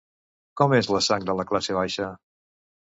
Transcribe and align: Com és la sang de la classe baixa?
Com 0.61 0.73
és 0.79 0.89
la 0.95 1.03
sang 1.09 1.29
de 1.29 1.37
la 1.43 1.47
classe 1.53 1.79
baixa? 1.83 2.13